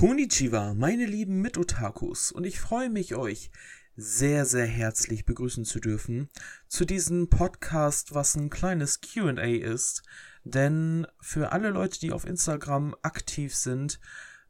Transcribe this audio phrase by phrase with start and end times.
[0.00, 3.50] Konnichiwa, meine lieben Mitotakus, und ich freue mich, euch
[3.96, 6.30] sehr, sehr herzlich begrüßen zu dürfen
[6.68, 10.02] zu diesem Podcast, was ein kleines QA ist.
[10.42, 14.00] Denn für alle Leute, die auf Instagram aktiv sind,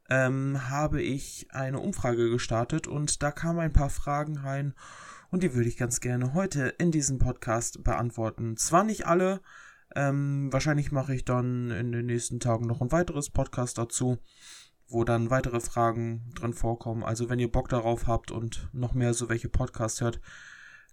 [0.08, 4.72] ähm, habe ich eine Umfrage gestartet und da kamen ein paar Fragen rein
[5.32, 8.56] und die würde ich ganz gerne heute in diesem Podcast beantworten.
[8.56, 9.40] Zwar nicht alle,
[9.96, 14.18] ähm, wahrscheinlich mache ich dann in den nächsten Tagen noch ein weiteres Podcast dazu
[14.90, 17.02] wo dann weitere Fragen drin vorkommen.
[17.04, 20.20] Also wenn ihr Bock darauf habt und noch mehr so welche Podcasts hört,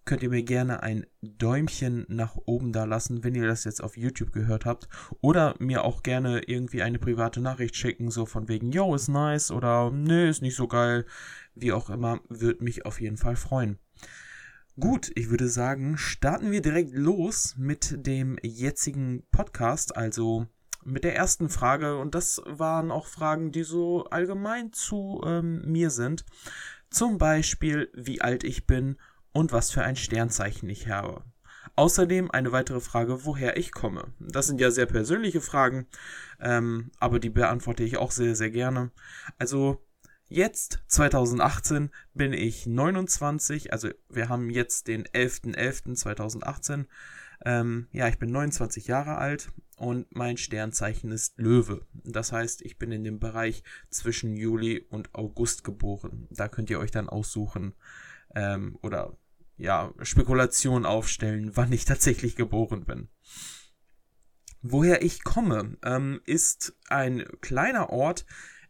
[0.05, 3.97] könnt ihr mir gerne ein Däumchen nach oben da lassen, wenn ihr das jetzt auf
[3.97, 4.87] YouTube gehört habt.
[5.21, 9.51] Oder mir auch gerne irgendwie eine private Nachricht schicken, so von wegen, yo, ist nice
[9.51, 11.05] oder nö, ist nicht so geil.
[11.53, 13.77] Wie auch immer, würde mich auf jeden Fall freuen.
[14.79, 19.97] Gut, ich würde sagen, starten wir direkt los mit dem jetzigen Podcast.
[19.97, 20.47] Also
[20.87, 25.89] mit der ersten Frage, und das waren auch Fragen, die so allgemein zu ähm, mir
[25.89, 26.25] sind.
[26.89, 28.97] Zum Beispiel, wie alt ich bin
[29.33, 31.25] und was für ein Sternzeichen ich habe.
[31.75, 34.13] Außerdem eine weitere Frage, woher ich komme.
[34.19, 35.87] Das sind ja sehr persönliche Fragen,
[36.39, 38.91] ähm, aber die beantworte ich auch sehr, sehr gerne.
[39.37, 39.85] Also
[40.29, 46.85] jetzt, 2018, bin ich 29, also wir haben jetzt den 11.11.2018.
[47.45, 51.85] Ähm, ja, ich bin 29 Jahre alt und mein Sternzeichen ist Löwe.
[52.03, 56.27] Das heißt, ich bin in dem Bereich zwischen Juli und August geboren.
[56.31, 57.73] Da könnt ihr euch dann aussuchen
[58.35, 59.17] ähm, oder
[59.55, 63.09] ja, Spekulation aufstellen, wann ich tatsächlich geboren bin.
[64.63, 68.25] Woher ich komme, ähm, ist ein kleiner Ort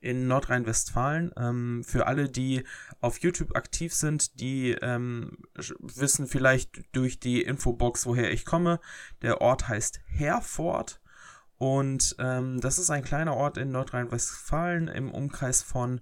[0.07, 1.31] in Nordrhein-Westfalen.
[1.35, 2.63] Ähm, für alle, die
[3.01, 5.37] auf YouTube aktiv sind, die ähm,
[5.79, 8.79] wissen vielleicht durch die Infobox, woher ich komme.
[9.21, 11.01] Der Ort heißt Herford.
[11.57, 15.99] Und ähm, das ist ein kleiner Ort in Nordrhein-Westfalen im Umkreis von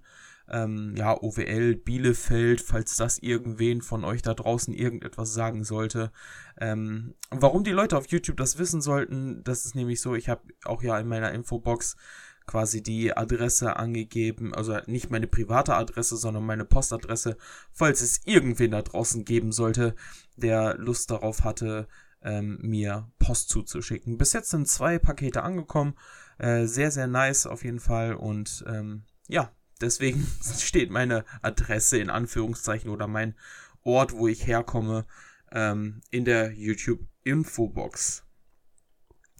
[0.48, 6.12] ähm, ja, OWL, Bielefeld, falls das irgendwen von euch da draußen irgendetwas sagen sollte.
[6.60, 10.42] Ähm, warum die Leute auf YouTube das wissen sollten, das ist nämlich so, ich habe
[10.64, 11.96] auch ja in meiner Infobox
[12.46, 17.36] quasi die Adresse angegeben, also nicht meine private Adresse, sondern meine Postadresse,
[17.72, 19.94] falls es irgendwen da draußen geben sollte,
[20.36, 21.88] der Lust darauf hatte,
[22.22, 24.18] ähm, mir Post zuzuschicken.
[24.18, 25.94] Bis jetzt sind zwei Pakete angekommen,
[26.38, 30.26] äh, sehr, sehr nice auf jeden Fall und ähm, ja, deswegen
[30.58, 33.34] steht meine Adresse in Anführungszeichen oder mein
[33.82, 35.06] Ort, wo ich herkomme,
[35.52, 38.25] ähm, in der YouTube-Infobox.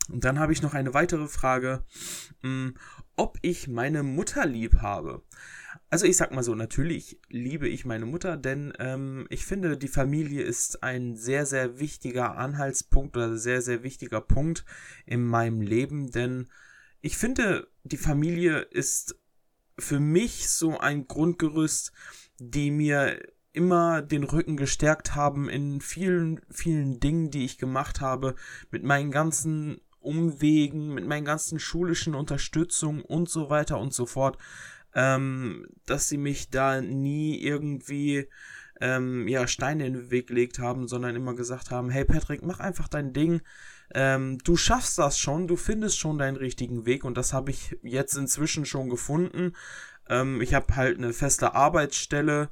[0.08, 1.84] Und dann habe ich noch eine weitere Frage,
[2.42, 2.74] hm,
[3.16, 5.22] ob ich meine Mutter lieb habe.
[5.88, 9.88] Also ich sag mal so, natürlich liebe ich meine Mutter, denn ähm, ich finde, die
[9.88, 14.64] Familie ist ein sehr, sehr wichtiger Anhaltspunkt oder sehr, sehr wichtiger Punkt
[15.04, 16.48] in meinem Leben, denn
[17.00, 19.20] ich finde, die Familie ist
[19.78, 21.92] für mich so ein Grundgerüst,
[22.38, 23.20] die mir
[23.52, 28.34] immer den Rücken gestärkt haben in vielen, vielen Dingen, die ich gemacht habe,
[28.70, 34.38] mit meinen ganzen Umwegen, mit meinen ganzen schulischen Unterstützungen und so weiter und so fort,
[34.94, 38.28] ähm, dass sie mich da nie irgendwie
[38.80, 42.60] ähm, ja, Steine in den Weg gelegt haben, sondern immer gesagt haben, hey Patrick, mach
[42.60, 43.40] einfach dein Ding.
[43.94, 47.76] Ähm, du schaffst das schon, du findest schon deinen richtigen Weg und das habe ich
[47.82, 49.52] jetzt inzwischen schon gefunden.
[50.08, 52.48] Ähm, ich habe halt eine feste Arbeitsstelle,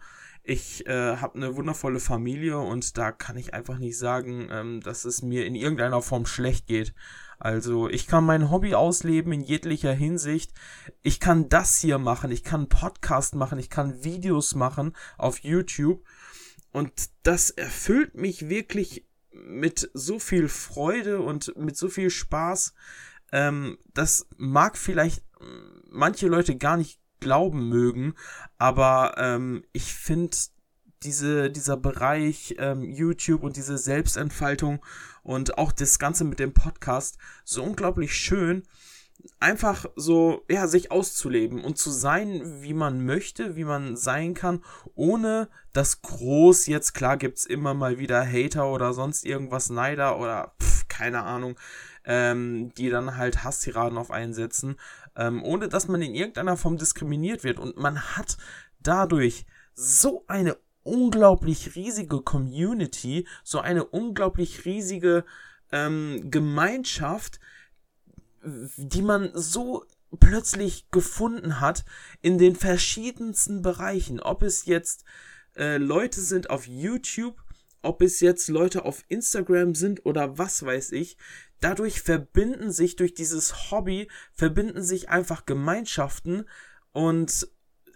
[0.47, 5.07] ich äh, habe eine wundervolle Familie und da kann ich einfach nicht sagen, ähm, dass
[5.07, 6.95] es mir in irgendeiner Form schlecht geht.
[7.39, 10.53] Also ich kann mein Hobby ausleben in jeglicher Hinsicht.
[11.03, 16.05] Ich kann das hier machen, ich kann Podcast machen, ich kann Videos machen auf YouTube.
[16.73, 22.75] Und das erfüllt mich wirklich mit so viel Freude und mit so viel Spaß.
[23.33, 25.25] Ähm, das mag vielleicht
[25.91, 28.15] manche Leute gar nicht glauben mögen,
[28.59, 30.37] aber ähm, ich finde
[31.03, 34.85] diese, dieser Bereich ähm, YouTube und diese Selbstentfaltung
[35.23, 38.63] und auch das Ganze mit dem Podcast so unglaublich schön,
[39.41, 44.63] einfach so, ja, sich auszuleben und zu sein, wie man möchte, wie man sein kann,
[44.95, 50.55] ohne das groß, jetzt klar gibt's immer mal wieder Hater oder sonst irgendwas, Neider oder
[50.63, 51.59] pf, keine Ahnung,
[52.05, 54.77] ähm, die dann halt Hasstiraden auf einsetzen,
[55.17, 58.37] ähm, ohne dass man in irgendeiner Form diskriminiert wird und man hat
[58.81, 65.25] dadurch so eine unglaublich riesige Community, so eine unglaublich riesige
[65.73, 67.41] ähm, Gemeinschaft,
[68.45, 69.85] die man so
[70.21, 71.85] plötzlich gefunden hat
[72.21, 74.21] in den verschiedensten Bereichen.
[74.21, 75.05] Ob es jetzt
[75.57, 77.43] äh, Leute sind auf YouTube,
[77.83, 81.17] ob es jetzt Leute auf Instagram sind oder was weiß ich.
[81.65, 86.45] Dadurch verbinden sich durch dieses Hobby, verbinden sich einfach Gemeinschaften
[86.93, 87.49] und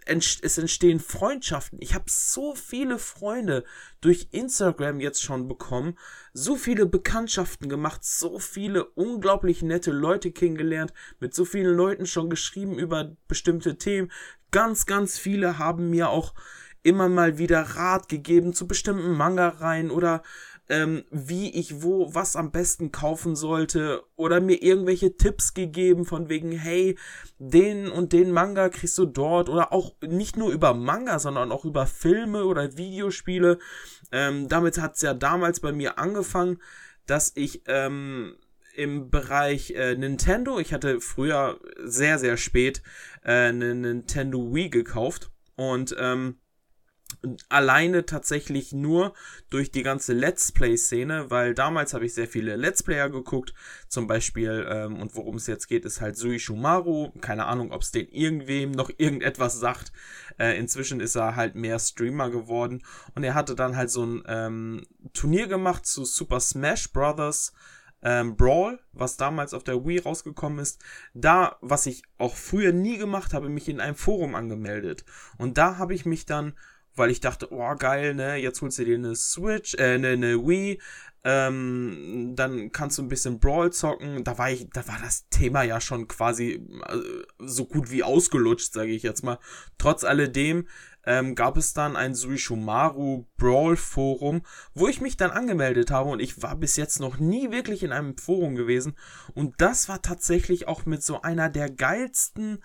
[0.07, 1.77] es entstehen Freundschaften.
[1.79, 3.63] Ich habe so viele Freunde
[4.01, 5.99] durch Instagram jetzt schon bekommen,
[6.33, 12.31] so viele Bekanntschaften gemacht, so viele unglaublich nette Leute kennengelernt, mit so vielen Leuten schon
[12.31, 14.11] geschrieben über bestimmte Themen.
[14.49, 16.33] Ganz, ganz viele haben mir auch
[16.81, 20.23] immer mal wieder Rat gegeben zu bestimmten Manga-Reihen oder
[20.69, 26.29] ähm, wie ich wo was am besten kaufen sollte oder mir irgendwelche Tipps gegeben von
[26.29, 26.97] wegen, hey,
[27.39, 31.65] den und den Manga kriegst du dort oder auch nicht nur über Manga, sondern auch
[31.65, 33.57] über Filme oder Videospiele.
[34.11, 36.61] Ähm, damit hat es ja damals bei mir angefangen,
[37.05, 38.35] dass ich ähm,
[38.75, 42.83] im Bereich äh, Nintendo, ich hatte früher sehr, sehr spät
[43.23, 46.39] äh, eine Nintendo Wii gekauft und ähm,
[47.49, 49.13] alleine tatsächlich nur
[49.49, 53.53] durch die ganze Let's Play-Szene, weil damals habe ich sehr viele Let's Player geguckt,
[53.87, 57.81] zum Beispiel, ähm, und worum es jetzt geht, ist halt Sui Shumaru, keine Ahnung, ob
[57.81, 59.91] es den irgendwem noch irgendetwas sagt,
[60.37, 62.83] äh, inzwischen ist er halt mehr Streamer geworden.
[63.15, 67.53] Und er hatte dann halt so ein ähm, Turnier gemacht zu Super Smash Brothers,
[68.01, 70.81] ähm, Brawl, was damals auf der Wii rausgekommen ist,
[71.13, 75.03] da, was ich auch früher nie gemacht habe, mich in einem Forum angemeldet.
[75.37, 76.53] Und da habe ich mich dann
[76.99, 80.45] weil ich dachte, oh geil, ne, jetzt holst du dir eine Switch, äh, eine, eine
[80.45, 80.79] Wii,
[81.23, 84.23] ähm, dann kannst du ein bisschen Brawl zocken.
[84.23, 86.97] Da war ich, da war das Thema ja schon quasi äh,
[87.39, 89.39] so gut wie ausgelutscht, sage ich jetzt mal.
[89.77, 90.67] Trotz alledem
[91.05, 94.41] ähm, gab es dann ein Suishumaru Brawl Forum,
[94.73, 97.91] wo ich mich dann angemeldet habe und ich war bis jetzt noch nie wirklich in
[97.91, 98.95] einem Forum gewesen
[99.33, 102.63] und das war tatsächlich auch mit so einer der geilsten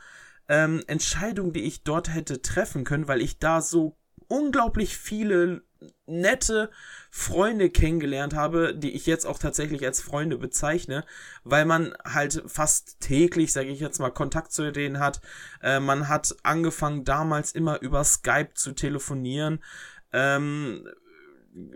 [0.49, 3.97] ähm, Entscheidungen, die ich dort hätte treffen können, weil ich da so
[4.29, 5.62] unglaublich viele
[6.06, 6.71] nette
[7.11, 11.05] Freunde kennengelernt habe, die ich jetzt auch tatsächlich als Freunde bezeichne,
[11.43, 15.21] weil man halt fast täglich, sage ich jetzt mal, Kontakt zu denen hat.
[15.62, 19.62] Äh, man hat angefangen damals immer über Skype zu telefonieren.
[20.12, 20.88] Ähm,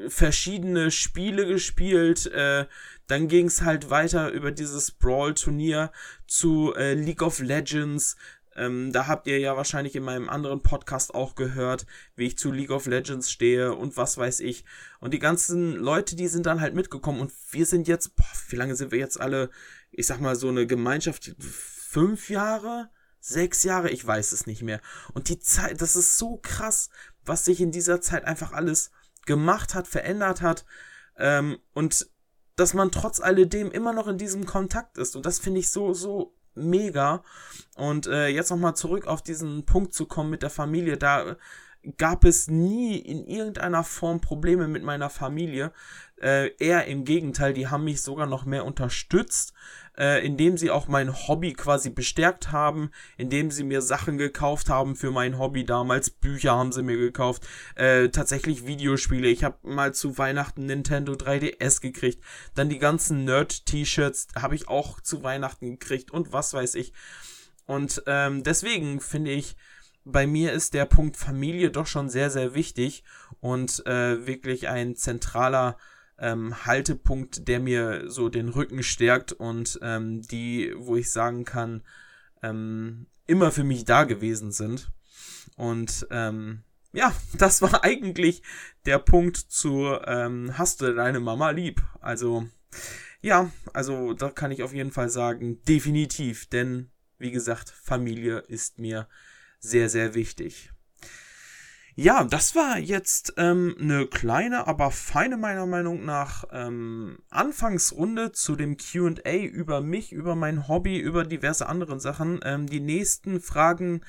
[0.09, 2.27] verschiedene Spiele gespielt.
[2.27, 2.67] Äh,
[3.07, 5.93] dann ging es halt weiter über dieses Brawl-Turnier
[6.27, 8.17] zu äh, League of Legends.
[8.59, 12.51] Ähm, da habt ihr ja wahrscheinlich in meinem anderen Podcast auch gehört, wie ich zu
[12.51, 14.65] League of Legends stehe und was weiß ich.
[14.99, 18.57] Und die ganzen Leute, die sind dann halt mitgekommen und wir sind jetzt, boah, wie
[18.57, 19.51] lange sind wir jetzt alle,
[19.93, 22.91] ich sag mal, so eine Gemeinschaft, fünf Jahre?
[23.21, 24.81] Sechs Jahre, ich weiß es nicht mehr.
[25.13, 26.91] Und die Zeit, das ist so krass,
[27.25, 28.91] was sich in dieser Zeit einfach alles
[29.27, 30.65] gemacht hat, verändert hat.
[31.17, 32.11] Ähm, und
[32.57, 35.15] dass man trotz alledem immer noch in diesem Kontakt ist.
[35.15, 37.23] Und das finde ich so, so mega.
[37.77, 40.97] Und äh, jetzt nochmal zurück auf diesen Punkt zu kommen mit der Familie.
[40.97, 41.37] Da
[41.97, 45.73] gab es nie in irgendeiner Form Probleme mit meiner Familie.
[46.21, 49.53] Äh, eher im Gegenteil, die haben mich sogar noch mehr unterstützt,
[49.97, 54.97] äh, indem sie auch mein Hobby quasi bestärkt haben, indem sie mir Sachen gekauft haben
[54.97, 56.11] für mein Hobby damals.
[56.11, 57.47] Bücher haben sie mir gekauft,
[57.77, 59.29] äh, tatsächlich Videospiele.
[59.29, 62.23] Ich habe mal zu Weihnachten Nintendo 3DS gekriegt.
[62.57, 66.93] Dann die ganzen Nerd-T-Shirts habe ich auch zu Weihnachten gekriegt und was weiß ich.
[67.67, 69.55] Und ähm, deswegen finde ich,
[70.11, 73.05] bei mir ist der Punkt Familie doch schon sehr, sehr wichtig
[73.41, 75.77] und äh, wirklich ein zentraler
[76.19, 81.83] ähm, Haltepunkt, der mir so den Rücken stärkt und ähm, die, wo ich sagen kann,
[82.43, 84.91] ähm, immer für mich da gewesen sind.
[85.57, 86.63] Und ähm,
[86.93, 88.43] ja, das war eigentlich
[88.87, 91.83] der Punkt zu ähm, Hast du deine Mama lieb?
[92.01, 92.49] Also
[93.21, 98.79] ja, also da kann ich auf jeden Fall sagen, definitiv, denn wie gesagt, Familie ist
[98.79, 99.09] mir
[99.61, 100.71] sehr, sehr wichtig.
[102.01, 108.55] Ja, das war jetzt ähm, eine kleine, aber feine meiner Meinung nach ähm, Anfangsrunde zu
[108.55, 112.39] dem QA über mich, über mein Hobby, über diverse andere Sachen.
[112.45, 114.03] Ähm, die nächsten Fragen,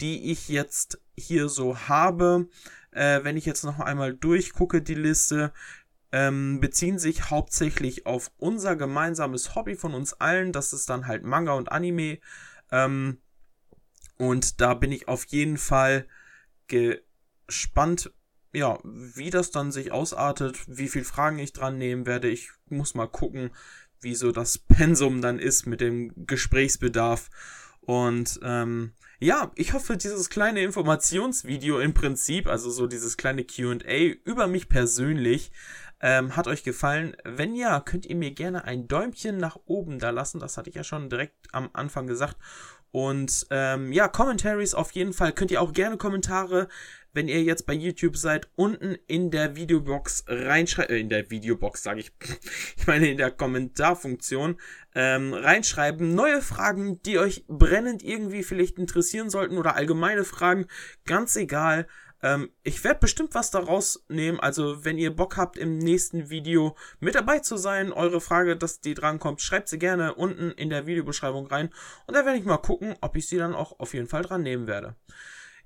[0.00, 2.48] die ich jetzt hier so habe,
[2.92, 5.52] äh, wenn ich jetzt noch einmal durchgucke, die Liste,
[6.12, 10.52] ähm, beziehen sich hauptsächlich auf unser gemeinsames Hobby von uns allen.
[10.52, 12.20] Das ist dann halt Manga und Anime.
[12.72, 13.18] Ähm,
[14.18, 16.06] und da bin ich auf jeden Fall
[16.66, 18.12] gespannt,
[18.52, 22.28] ja, wie das dann sich ausartet, wie viele Fragen ich dran nehmen werde.
[22.28, 23.50] Ich muss mal gucken,
[24.00, 27.30] wie so das Pensum dann ist mit dem Gesprächsbedarf.
[27.80, 34.14] Und ähm, ja, ich hoffe, dieses kleine Informationsvideo im Prinzip, also so dieses kleine QA
[34.24, 35.50] über mich persönlich,
[36.00, 37.16] ähm, hat euch gefallen.
[37.24, 40.38] Wenn ja, könnt ihr mir gerne ein Däumchen nach oben da lassen.
[40.38, 42.36] Das hatte ich ja schon direkt am Anfang gesagt.
[42.94, 45.32] Und ähm, ja, Commentaries auf jeden Fall.
[45.32, 46.68] Könnt ihr auch gerne Kommentare,
[47.12, 50.94] wenn ihr jetzt bei YouTube seid, unten in der Videobox reinschreiben.
[50.94, 52.12] Äh, in der Videobox sage ich.
[52.76, 54.60] ich meine in der Kommentarfunktion
[54.94, 56.14] ähm, reinschreiben.
[56.14, 60.66] Neue Fragen, die euch brennend irgendwie vielleicht interessieren sollten oder allgemeine Fragen.
[61.04, 61.88] Ganz egal.
[62.22, 64.40] Ähm, ich werde bestimmt was daraus nehmen.
[64.40, 68.80] Also, wenn ihr Bock habt, im nächsten Video mit dabei zu sein, eure Frage, dass
[68.80, 71.70] die drankommt, schreibt sie gerne unten in der Videobeschreibung rein.
[72.06, 74.42] Und dann werde ich mal gucken, ob ich sie dann auch auf jeden Fall dran
[74.42, 74.96] nehmen werde.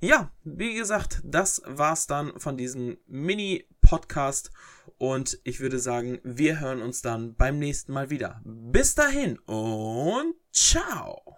[0.00, 4.52] Ja, wie gesagt, das war's dann von diesem Mini-Podcast.
[4.96, 8.40] Und ich würde sagen, wir hören uns dann beim nächsten Mal wieder.
[8.44, 11.28] Bis dahin und ciao!